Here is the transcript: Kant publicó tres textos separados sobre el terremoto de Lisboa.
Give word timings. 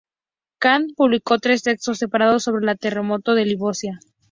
Kant 0.57 0.95
publicó 0.97 1.37
tres 1.37 1.61
textos 1.61 1.99
separados 1.99 2.41
sobre 2.45 2.65
el 2.71 2.79
terremoto 2.79 3.35
de 3.35 3.45
Lisboa. 3.45 3.73